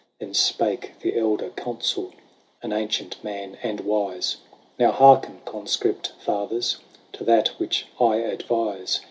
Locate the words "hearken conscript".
4.91-6.13